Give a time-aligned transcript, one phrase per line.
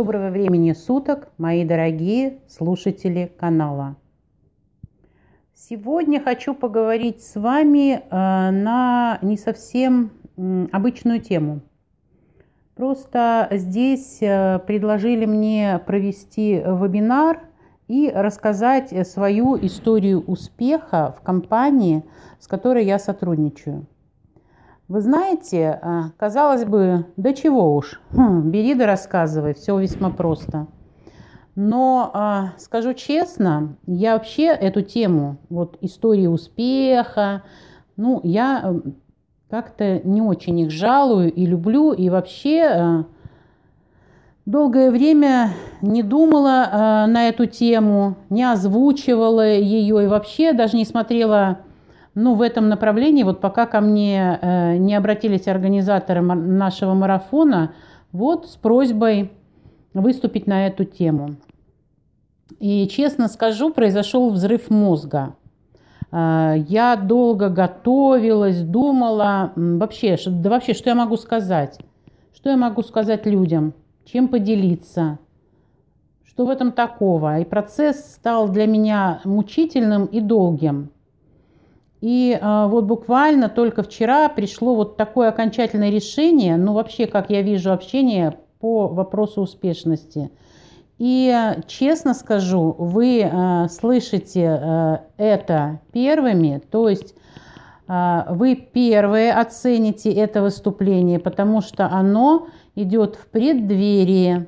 [0.00, 3.96] Доброго времени суток, мои дорогие слушатели канала.
[5.54, 10.10] Сегодня хочу поговорить с вами э, на не совсем
[10.72, 11.60] обычную тему.
[12.74, 17.42] Просто здесь э, предложили мне провести вебинар
[17.86, 22.04] и рассказать свою историю успеха в компании,
[22.38, 23.84] с которой я сотрудничаю.
[24.90, 30.66] Вы знаете, э, казалось бы, да чего уж, хм, бери да рассказывай, все весьма просто.
[31.54, 37.44] Но э, скажу честно, я вообще эту тему, вот истории успеха,
[37.96, 38.74] ну, я
[39.48, 43.04] как-то не очень их жалую и люблю, и вообще
[44.44, 45.50] долгое время
[45.82, 51.60] не думала на эту тему, не озвучивала ее и вообще даже не смотрела
[52.14, 57.72] ну, в этом направлении, вот пока ко мне э, не обратились организаторы нашего марафона,
[58.12, 59.30] вот с просьбой
[59.94, 61.36] выступить на эту тему.
[62.58, 65.36] И честно скажу, произошел взрыв мозга.
[66.10, 71.78] Э, я долго готовилась, думала, вообще, да вообще, что я могу сказать?
[72.34, 73.72] Что я могу сказать людям?
[74.04, 75.18] Чем поделиться?
[76.24, 77.38] Что в этом такого?
[77.38, 80.90] И процесс стал для меня мучительным и долгим.
[82.00, 87.42] И а, вот буквально только вчера пришло вот такое окончательное решение, ну вообще, как я
[87.42, 90.30] вижу общение по вопросу успешности.
[90.98, 91.34] И
[91.66, 97.14] честно скажу, вы а, слышите а, это первыми, то есть
[97.86, 104.46] а, вы первые оцените это выступление, потому что оно идет в преддверии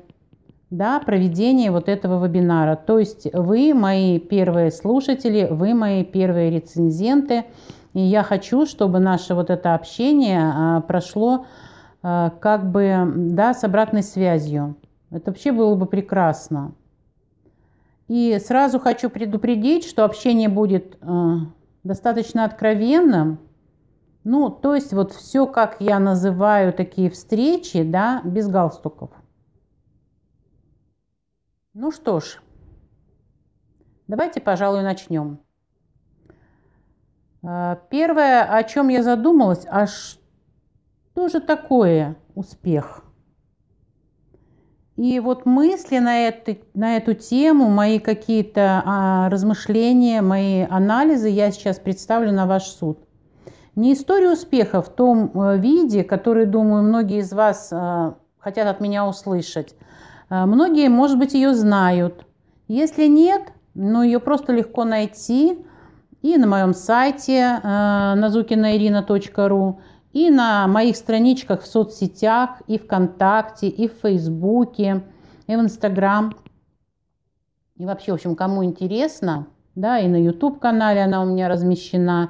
[0.77, 2.75] да, проведения вот этого вебинара.
[2.75, 7.45] То есть вы мои первые слушатели, вы мои первые рецензенты,
[7.93, 11.45] и я хочу, чтобы наше вот это общение а, прошло
[12.01, 14.75] а, как бы да, с обратной связью.
[15.11, 16.73] Это вообще было бы прекрасно.
[18.07, 21.35] И сразу хочу предупредить, что общение будет э,
[21.83, 23.39] достаточно откровенным.
[24.23, 29.11] Ну, то есть вот все, как я называю такие встречи, да, без галстуков.
[31.75, 32.39] Ну что ж,
[34.07, 35.39] давайте, пожалуй, начнем.
[37.43, 43.03] А, первое, о чем я задумалась, а что же такое успех?
[44.97, 51.49] И вот мысли на эту, на эту тему, мои какие-то а, размышления, мои анализы я
[51.49, 52.99] сейчас представлю на ваш суд.
[53.73, 58.79] Не история успеха в том э, виде, который, думаю, многие из вас а, хотят от
[58.79, 59.73] меня услышать,
[60.45, 62.25] многие, может быть, ее знают.
[62.67, 65.57] Если нет, ну, ее просто легко найти
[66.23, 69.81] и на моем сайте а, назукинаирина.ру,
[70.13, 75.03] и на моих страничках в соцсетях, и ВКонтакте, и в Фейсбуке,
[75.47, 76.33] и в Инстаграм.
[77.75, 82.29] И вообще, в общем, кому интересно, да, и на YouTube-канале она у меня размещена.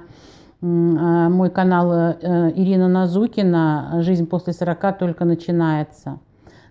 [0.61, 6.19] А, мой канал э, Ирина Назукина «Жизнь после 40 только начинается».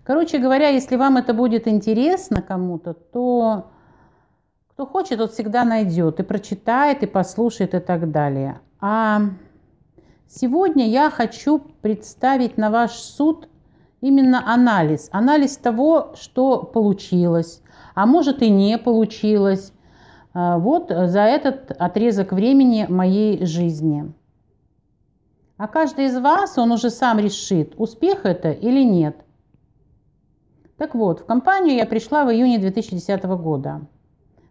[0.05, 3.71] Короче говоря, если вам это будет интересно кому-то, то
[4.71, 8.61] кто хочет, тот всегда найдет и прочитает, и послушает, и так далее.
[8.81, 9.21] А
[10.27, 13.49] сегодня я хочу представить на ваш суд
[14.01, 15.09] именно анализ.
[15.13, 17.63] Анализ того, что получилось,
[17.95, 19.73] а может и не получилось.
[20.35, 24.13] А, вот за этот отрезок времени моей жизни.
[25.59, 29.17] А каждый из вас, он уже сам решит, успех это или нет–
[30.77, 33.83] так вот, в компанию я пришла в июне 2010 года.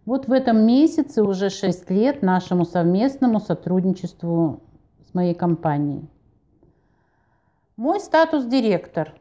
[0.05, 4.61] Вот в этом месяце уже 6 лет нашему совместному сотрудничеству
[5.07, 6.09] с моей компанией.
[7.75, 9.13] Мой статус директор.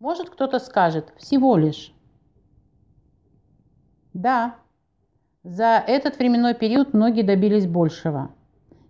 [0.00, 1.94] Может кто-то скажет, всего лишь.
[4.12, 4.56] Да,
[5.42, 8.30] за этот временной период многие добились большего.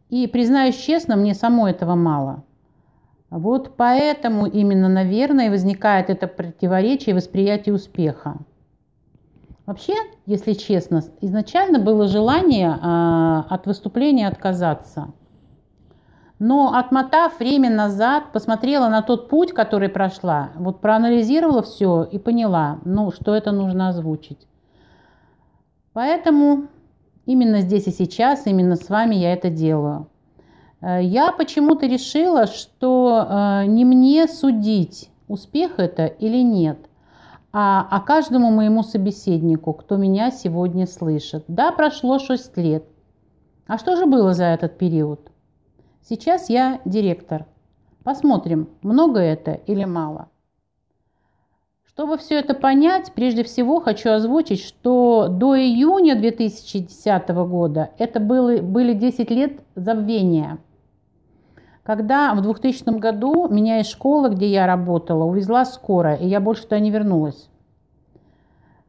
[0.08, 2.44] И, признаюсь честно, мне самой этого мало–
[3.39, 8.37] вот поэтому именно, наверное, возникает это противоречие восприятия успеха.
[9.67, 9.95] Вообще,
[10.27, 15.09] если честно, изначально было желание э, от выступления отказаться.
[16.39, 22.79] Но отмотав время назад, посмотрела на тот путь, который прошла, вот проанализировала все и поняла,
[22.85, 24.47] ну, что это нужно озвучить.
[25.93, 26.69] Поэтому
[27.27, 30.07] именно здесь и сейчас, именно с вами я это делаю.
[30.85, 36.79] Э, я почему-то решила, что э, не мне судить, успех это или нет,
[37.53, 41.45] а, а каждому моему собеседнику, кто меня сегодня слышит.
[41.49, 42.85] Да, прошло 6 лет.
[43.67, 45.31] А что же было за этот период?
[46.03, 47.47] Сейчас я директор.
[48.03, 50.29] Посмотрим, много это или мало.
[51.87, 58.61] Чтобы все это понять, прежде всего хочу озвучить, что до июня 2010 года это было,
[58.61, 60.59] были 10 лет забвения.
[61.85, 66.63] Когда в 2000 году меня из школы, где я работала, увезла скорая, и я больше
[66.63, 67.51] туда не вернулась.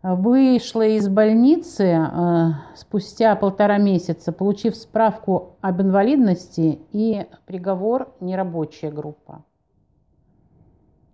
[0.01, 9.43] Вышла из больницы э, спустя полтора месяца, получив справку об инвалидности и приговор «нерабочая группа».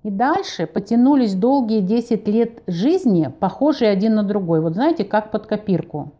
[0.03, 4.61] И дальше потянулись долгие 10 лет жизни, похожие один на другой.
[4.61, 6.11] Вот знаете, как под копирку.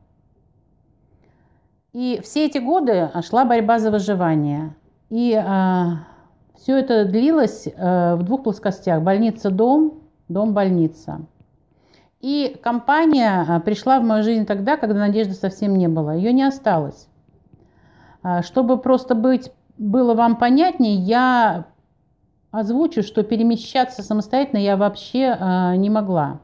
[1.94, 4.76] И все эти годы шла борьба за выживание.
[5.12, 5.86] И э,
[6.58, 9.04] все это длилось э, в двух плоскостях.
[9.04, 10.00] Больница-дом,
[10.30, 11.28] дом-больница.
[12.22, 16.12] И компания а, пришла в мою жизнь тогда, когда надежды совсем не было.
[16.12, 17.08] Ее не осталось.
[18.22, 21.66] А, чтобы просто быть, было вам понятнее, я
[22.52, 26.40] озвучу, что перемещаться самостоятельно я вообще а, не могла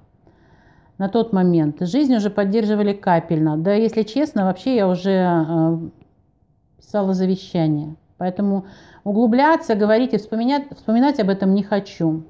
[0.98, 1.78] на тот момент.
[1.82, 3.56] Жизнь уже поддерживали капельно.
[3.56, 5.80] Да, если честно, вообще я уже
[6.78, 7.96] писала завещание.
[8.18, 8.66] Поэтому
[9.04, 12.24] углубляться, говорить и вспоминать, вспоминать об этом не хочу.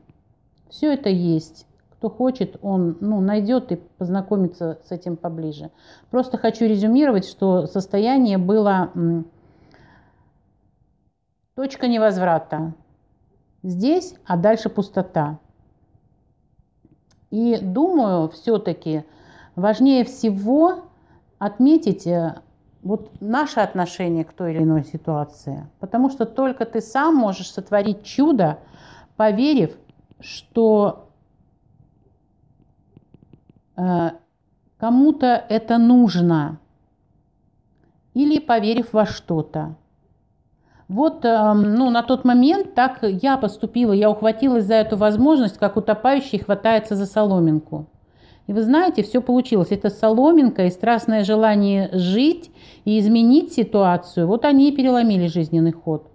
[0.69, 1.66] Все это есть.
[1.92, 5.72] Кто хочет, он ну, найдет и познакомится с этим поближе.
[6.12, 8.92] Просто хочу резюмировать, что состояние было
[11.56, 12.74] точка невозврата.
[13.63, 15.39] Здесь, а дальше пустота.
[17.31, 19.04] И думаю, все-таки
[19.56, 20.86] важнее всего
[21.39, 22.36] отметить э,
[22.83, 25.68] вот наше отношение к той или иной ситуации.
[25.79, 28.59] Потому что только ты сам можешь сотворить чудо,
[29.15, 29.77] поверив,
[30.19, 31.07] что
[33.77, 34.09] Э,
[34.79, 36.59] кому-то это нужно
[38.13, 39.75] или поверив во что-то.
[40.88, 45.77] Вот эм, ну, на тот момент так я поступила, я ухватилась за эту возможность, как
[45.77, 47.88] утопающий хватается за соломинку.
[48.47, 49.69] И вы знаете, все получилось.
[49.71, 52.49] Это соломинка и страстное желание жить
[52.85, 56.09] и изменить ситуацию, вот они и переломили жизненный ход.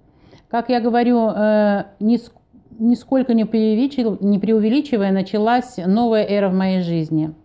[0.49, 7.35] Как я говорю, э, нисколько не преувеличивая, началась новая эра в моей жизни–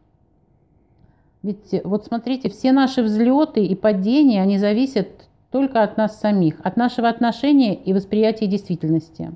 [1.48, 5.08] ведь э, вот смотрите, все наши взлеты и падения, они зависят
[5.50, 9.32] только от нас самих, от нашего отношения и восприятия действительности.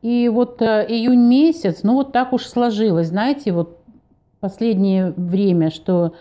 [0.00, 3.80] И вот э, июнь месяц, ну вот так уж сложилось, знаете, вот
[4.40, 6.14] последнее время, что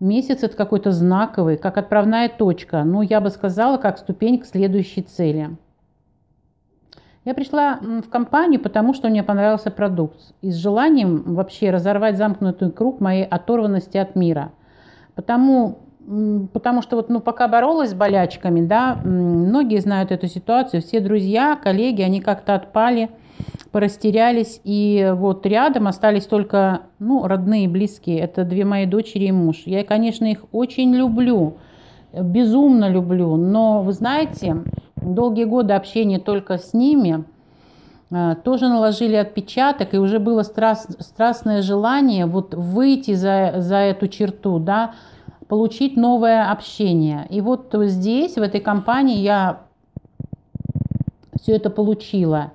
[0.00, 5.02] месяц это какой-то знаковый, как отправная точка, ну я бы сказала, как ступень к следующей
[5.02, 5.56] цели–
[7.26, 10.16] я пришла в компанию, потому что мне понравился продукт.
[10.42, 14.52] И с желанием вообще разорвать замкнутый круг моей оторванности от мира.
[15.16, 15.80] Потому,
[16.52, 21.58] потому что вот, ну, пока боролась с болячками, да, многие знают эту ситуацию, все друзья,
[21.60, 23.10] коллеги, они как-то отпали,
[23.72, 29.62] порастерялись, и вот рядом остались только, ну, родные, близкие, это две мои дочери и муж.
[29.66, 31.58] Я, конечно, их очень люблю,
[32.12, 34.62] безумно люблю, но, вы знаете,
[34.96, 37.24] долгие годы общения только с ними
[38.10, 44.08] э, тоже наложили отпечаток, и уже было страст, страстное желание вот выйти за, за эту
[44.08, 44.94] черту, да,
[45.48, 47.26] получить новое общение.
[47.30, 49.60] И вот здесь, в этой компании, я
[51.40, 52.52] все это получила.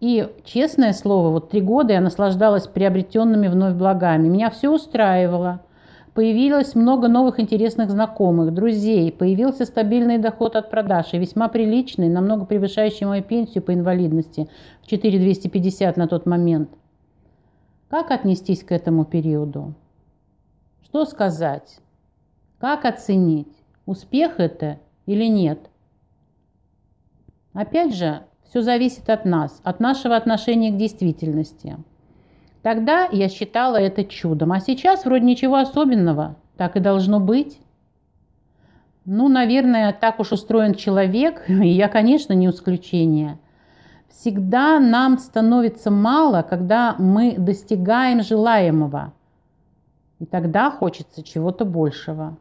[0.00, 4.28] И, честное слово, вот три года я наслаждалась приобретенными вновь благами.
[4.28, 5.60] Меня все устраивало–
[6.14, 12.46] Появилось много новых интересных знакомых, друзей, появился стабильный доход от продаж и весьма приличный, намного
[12.46, 14.48] превышающий мою пенсию по инвалидности
[14.82, 16.70] в 4250 на тот момент.
[17.88, 19.74] Как отнестись к этому периоду?
[20.82, 21.78] Что сказать?
[22.58, 23.54] Как оценить?
[23.86, 25.60] Успех это или нет?
[27.52, 31.78] Опять же, все зависит от нас, от нашего отношения к действительности–
[32.62, 37.58] Тогда я считала это чудом, а сейчас вроде ничего особенного, так и должно быть.
[39.06, 43.38] Ну, наверное, так уж устроен человек, и я, конечно, не исключение.
[44.10, 49.14] Всегда нам становится мало, когда мы достигаем желаемого.
[50.18, 52.36] И тогда хочется чего-то большего.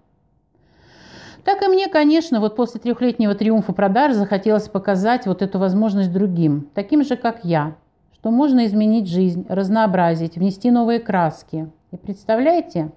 [1.43, 6.69] Так и мне, конечно, вот после трехлетнего триумфа продаж захотелось показать вот эту возможность другим,
[6.73, 7.75] таким же, как я–
[8.19, 11.71] что можно изменить жизнь, разнообразить, внести новые краски.
[11.91, 12.91] И представляете,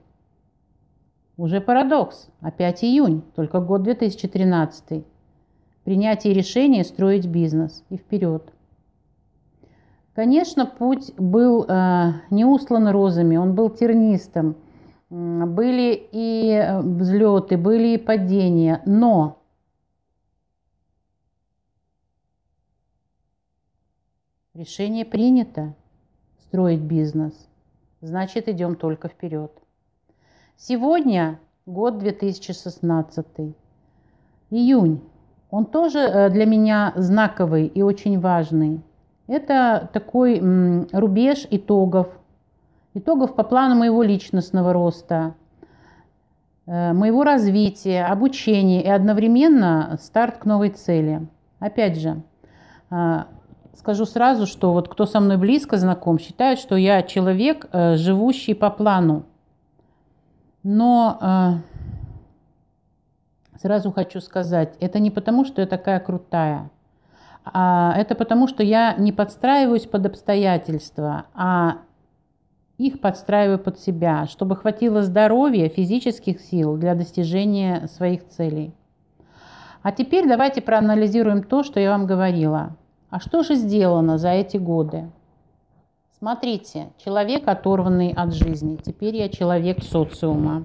[1.37, 2.29] уже парадокс.
[2.41, 5.05] Опять июнь, только год 2013.
[5.85, 7.85] Принятие решения строить бизнес.
[7.89, 8.53] И вперед.
[10.15, 14.57] Конечно, путь был э, не услан розами, он был тернистым.
[15.13, 19.43] Были и э, взлеты, были и падения, но
[24.55, 25.75] Решение принято
[26.41, 27.35] строить бизнес.
[28.01, 29.53] значит идем только вперед.
[30.57, 33.27] Сегодня год 2016.
[34.49, 35.03] Июнь.
[35.51, 38.81] Он тоже э, для меня знаковый и очень важный.
[39.27, 40.39] Это такой
[40.91, 42.09] рубеж итогов.
[42.95, 45.35] Итогов по плану моего личностного роста,
[46.67, 51.27] э, моего развития, обучения и одновременно старт к новой цели.
[51.59, 52.23] Опять же,
[52.91, 53.25] э,
[53.77, 58.71] скажу сразу, что вот кто со мной близко знаком, считает, что я человек, живущий по
[58.71, 59.25] плану.
[60.63, 61.61] Но
[63.63, 66.69] Сразу хочу сказать, это не потому, что я такая крутая,
[67.45, 71.77] а это потому, что я не подстраиваюсь под обстоятельства, а
[72.87, 78.73] их подстраиваю под себя, чтобы хватило здоровья, физических сил для достижения своих целей.
[79.83, 82.77] А теперь давайте проанализируем то, что я вам говорила.
[83.11, 85.11] А что же сделано за эти годы?
[86.19, 88.77] Смотрите, человек, оторванный от жизни.
[88.77, 90.65] Теперь я человек социума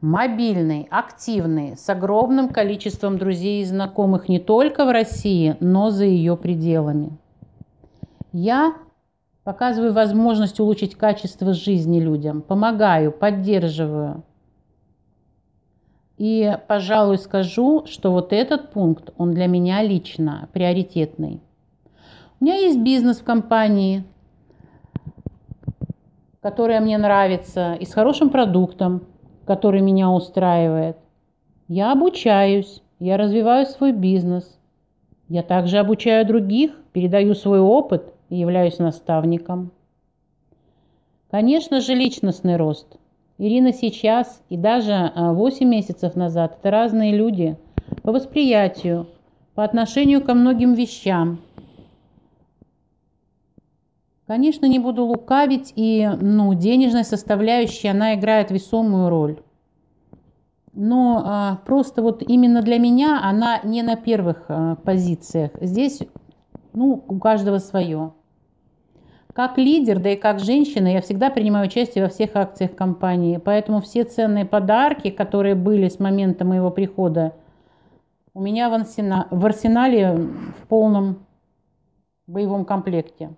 [0.00, 6.36] мобильный, активный, с огромным количеством друзей и знакомых не только в России, но за ее
[6.36, 7.16] пределами.
[8.32, 8.74] Я
[9.48, 14.22] показываю возможность улучшить качество жизни людям, помогаю, поддерживаю.
[16.18, 21.40] И, пожалуй, скажу, что вот этот пункт, он для меня лично приоритетный.
[22.38, 24.04] У меня есть бизнес в компании,
[26.42, 29.04] которая мне нравится, и с хорошим продуктом,
[29.46, 30.98] который меня устраивает.
[31.68, 34.58] Я обучаюсь, я развиваю свой бизнес.
[35.26, 39.72] Я также обучаю других, передаю свой опыт и являюсь наставником.
[41.30, 42.98] Конечно же, личностный рост.
[43.38, 47.56] Ирина сейчас и даже 8 а, месяцев назад– это разные люди
[48.02, 49.06] по восприятию,
[49.54, 51.40] по отношению ко многим вещам.
[54.26, 59.40] Конечно, не буду лукавить, и ну, денежная составляющая, она играет весомую роль.
[60.74, 65.52] Но а, просто вот именно для меня она не на первых а, позициях.
[65.60, 66.00] Здесь
[66.72, 68.12] ну, у каждого свое.
[69.38, 73.36] Как лидер, да и как женщина, я всегда принимаю участие во всех акциях компании.
[73.36, 77.36] Поэтому все ценные подарки, которые были с момента моего прихода,
[78.34, 81.24] у меня в, арсенале, в арсенале в полном
[82.26, 83.30] боевом комплекте.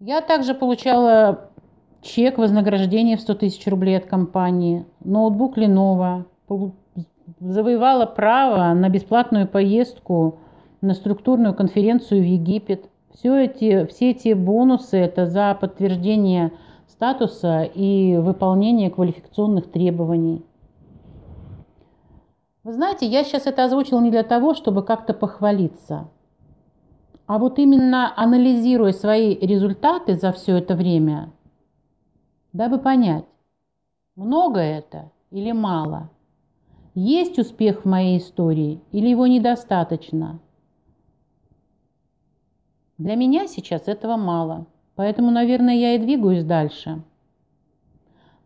[0.00, 1.48] Я также получала
[2.00, 6.24] чек вознаграждения в 100 тысяч рублей от компании, ноутбук Lenovo,
[7.38, 10.40] завоевала право на бесплатную поездку
[10.82, 12.90] на структурную конференцию в Египет.
[13.14, 16.52] Все эти, все эти бонусы– это за подтверждение
[16.88, 20.44] статуса и выполнение квалификационных требований.
[22.64, 26.08] Вы знаете, я сейчас это озвучила не для того, чтобы как-то похвалиться–
[27.26, 31.32] а вот именно анализируя свои результаты за все это время,
[32.52, 33.24] дабы понять,
[34.16, 36.10] много это или мало,
[36.94, 40.40] есть успех в моей истории или его недостаточно.
[43.02, 47.02] Для меня сейчас этого мало, поэтому, наверное, я и двигаюсь дальше.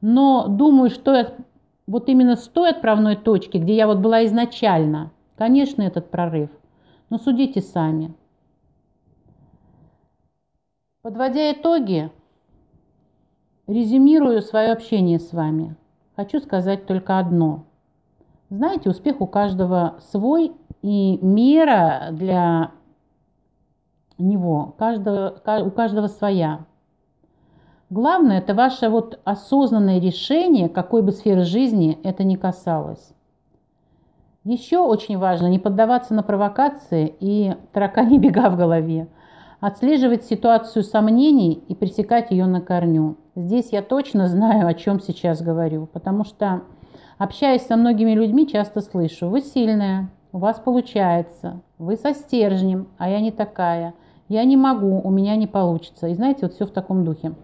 [0.01, 1.35] Но думаю, что
[1.87, 6.51] вот именно с той отправной точки, где я вот была изначально, конечно, этот прорыв.
[7.11, 8.15] Но судите сами–
[11.07, 12.11] Подводя итоги,
[13.69, 15.77] резюмирую свое общение с вами.
[16.17, 17.63] Хочу сказать только одно.
[18.51, 20.51] Знаете, успех у каждого свой,
[20.83, 22.73] и мера для
[24.19, 26.61] него каждого, у каждого своя.
[27.91, 33.13] Главное– это ваше вот осознанное решение, какой бы сферы жизни это ни касалось.
[34.45, 39.09] Еще очень важно не поддаваться на провокации и таракани бега в голове–
[39.61, 43.17] отслеживать ситуацию сомнений и пресекать ее на корню.
[43.35, 46.63] Здесь я точно знаю, о чем сейчас говорю, потому что,
[47.19, 53.09] общаясь со многими людьми, часто слышу, вы сильная, у вас получается, вы со стержнем, а
[53.09, 53.95] я не такая,
[54.29, 56.09] я не могу, у меня не получится.
[56.09, 57.35] И знаете, вот все в таком духе.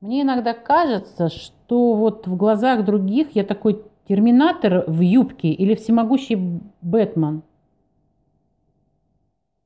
[0.00, 6.60] Мне иногда кажется, что вот в глазах других я такой терминатор в юбке или всемогущий
[6.82, 7.42] Бэтмен–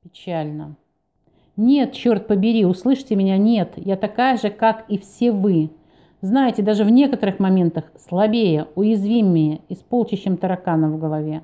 [0.01, 0.77] Печально.
[1.57, 3.73] Нет, черт побери, услышьте меня, нет.
[3.75, 5.71] Я такая же, как и все вы.
[6.21, 11.43] Знаете, даже в некоторых моментах слабее, уязвимее и с полчищем тараканов в голове.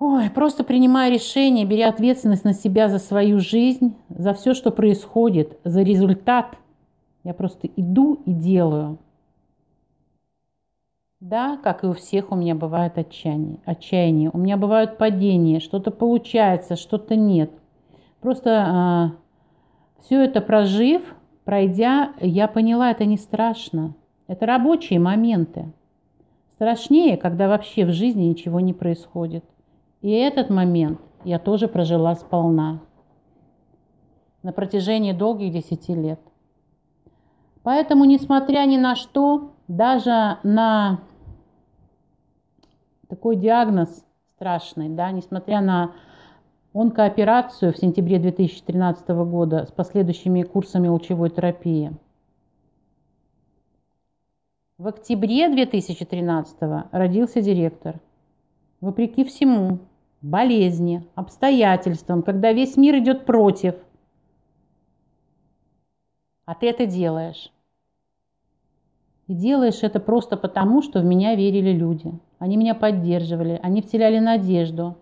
[0.00, 5.58] Ой, просто принимая решение, беря ответственность на себя за свою жизнь, за все, что происходит,
[5.62, 6.56] за результат,
[7.22, 8.98] я просто иду и делаю–
[11.20, 13.58] да, как и у всех, у меня бывает отчаяние.
[13.66, 14.30] отчаяние.
[14.32, 17.50] У меня бывают падения, что-то получается, что-то нет.
[18.20, 19.12] Просто
[19.98, 21.14] э, все это прожив,
[21.44, 23.94] пройдя, я поняла, это не страшно.
[24.28, 25.70] Это рабочие моменты.
[26.54, 29.44] Страшнее, когда вообще в жизни ничего не происходит.
[30.02, 32.80] И этот момент я тоже прожила сполна
[34.42, 36.20] на протяжении долгих десяти лет.
[37.62, 41.00] Поэтому, несмотря ни на что, даже на
[43.08, 44.04] такой диагноз
[44.34, 45.92] страшный, да, несмотря на
[46.72, 51.92] онкооперацию в сентябре 2013 года с последующими курсами лучевой терапии.
[54.78, 56.56] В октябре 2013
[56.92, 58.00] родился директор.
[58.80, 59.80] Вопреки всему,
[60.22, 63.74] болезни, обстоятельствам, когда весь мир идет против–
[66.50, 67.52] а ты это делаешь.
[69.28, 72.12] И делаешь это просто потому, что в меня верили люди.
[72.40, 74.96] Они меня поддерживали, они вселяли надежду.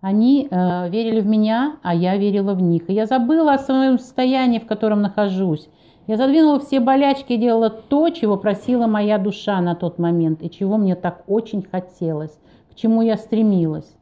[0.00, 2.88] Они э, верили в меня, а я верила в них.
[2.88, 5.68] И я забыла о своем состоянии, в котором нахожусь.
[6.06, 10.48] Я задвинула все болячки и делала то, чего просила моя душа на тот момент, и
[10.48, 12.38] чего мне так очень хотелось,
[12.70, 13.95] к чему я стремилась.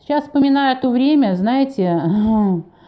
[0.00, 2.00] Сейчас, вспоминая то время, знаете,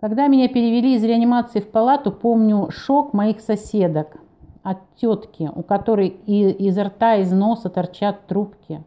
[0.00, 4.18] Когда меня перевели из реанимации в палату, помню шок моих соседок
[4.62, 8.84] от тетки, у которой из рта, из носа торчат трубки,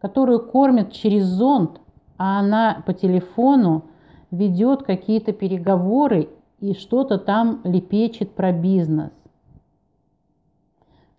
[0.00, 1.80] которую кормят через зонт,
[2.16, 3.84] а она по телефону
[4.32, 9.12] ведет какие-то переговоры и что-то там лепечет про бизнес.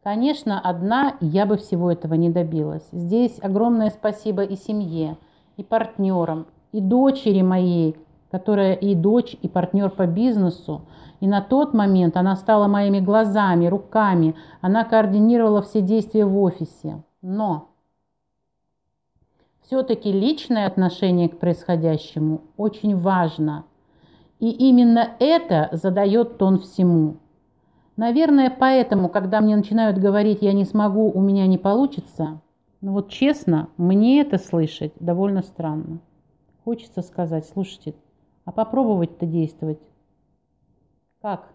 [0.03, 2.87] Конечно, одна я бы всего этого не добилась.
[2.91, 5.17] Здесь огромное спасибо и семье,
[5.57, 7.97] и партнерам, и дочери моей,
[8.31, 10.83] которая и дочь, и партнер по бизнесу.
[11.19, 14.35] И на тот момент она стала моими глазами, руками.
[14.61, 17.03] Она координировала все действия в офисе.
[17.21, 17.67] Но
[19.65, 23.65] все-таки личное отношение к происходящему очень важно.
[24.39, 27.17] И именно это задает тон всему.
[27.99, 32.39] Наверное, поэтому, когда мне начинают говорить «я не смогу, у меня не получится»,
[32.79, 35.99] ну вот честно, мне это слышать довольно странно.
[36.63, 37.93] Хочется сказать, слушайте,
[38.45, 39.81] а попробовать-то действовать.
[41.21, 41.53] Как?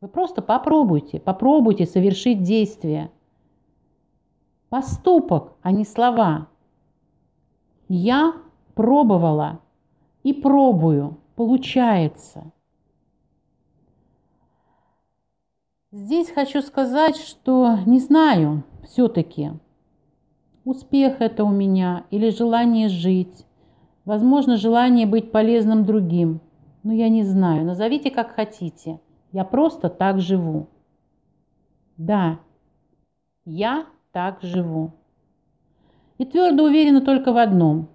[0.00, 3.08] Вы просто попробуйте, попробуйте совершить действие.
[4.68, 6.48] Поступок, а не слова.
[7.88, 8.34] Я
[8.74, 9.60] пробовала
[10.24, 11.18] и пробую.
[11.36, 12.50] Получается.
[15.92, 19.50] Здесь хочу сказать, что не знаю все-таки,
[20.64, 23.46] успех это у меня или желание жить,
[24.04, 26.40] Возможно, желание быть полезным другим.
[26.82, 27.64] Но я не знаю.
[27.64, 29.00] Назовите как хотите.
[29.30, 30.66] Я просто так живу.
[31.96, 32.40] Да,
[33.44, 34.92] я так живу.
[36.18, 37.88] И твердо уверена только в одном.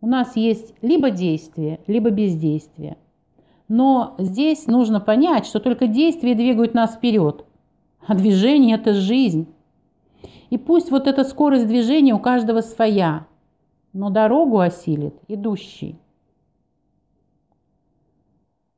[0.00, 2.96] У нас есть либо действие, либо бездействие.
[3.76, 7.44] Но здесь нужно понять, что только действия двигают нас вперед,
[8.06, 9.48] а движение– это жизнь.
[10.50, 13.26] И пусть вот эта скорость движения у каждого своя,
[13.92, 15.98] но дорогу осилит идущий.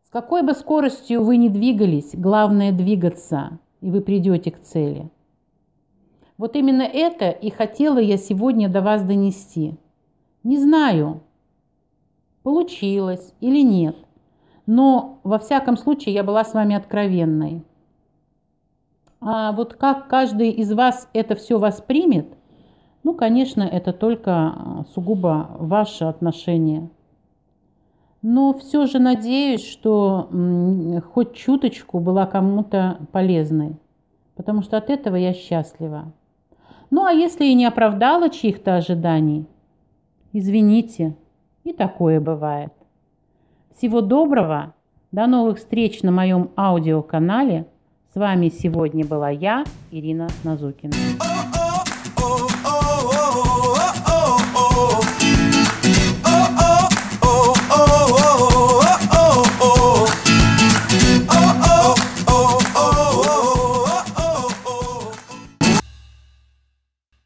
[0.07, 5.11] С какой бы скоростью вы ни двигались, главное двигаться, и вы придете к цели.
[6.39, 9.75] Вот именно это и хотела я сегодня до вас донести.
[10.43, 11.21] Не знаю,
[12.43, 13.95] получилось или нет,
[14.67, 17.65] но во всяком случае я была с вами откровенной.
[19.21, 22.37] А вот как каждый из вас это все воспримет–
[23.07, 26.91] ну, конечно, это только а, сугубо ваше отношение.
[28.21, 30.29] Но все же надеюсь, что
[31.13, 33.77] хоть чуточку была кому-то полезной,
[34.35, 36.13] потому что от этого я счастлива.
[36.91, 39.47] Ну а если и не оправдала чьих-то ожиданий,
[40.33, 41.15] извините,
[41.63, 42.73] и такое бывает.
[43.77, 44.73] Всего доброго,
[45.13, 47.67] до новых встреч на моем аудиоканале.
[48.15, 50.95] С вами сегодня была я, Ирина Назукина.